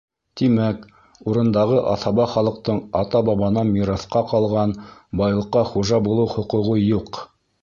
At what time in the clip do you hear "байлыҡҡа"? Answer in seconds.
5.23-5.65